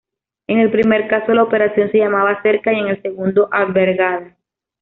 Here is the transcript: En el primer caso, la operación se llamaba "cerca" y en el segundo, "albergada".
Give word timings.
En 0.47 0.57
el 0.57 0.71
primer 0.71 1.07
caso, 1.07 1.31
la 1.31 1.43
operación 1.43 1.91
se 1.91 1.99
llamaba 1.99 2.41
"cerca" 2.41 2.73
y 2.73 2.79
en 2.79 2.87
el 2.87 2.99
segundo, 3.03 3.49
"albergada". 3.51 4.35